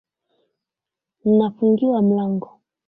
[1.29, 2.49] Nnafungiwa mlango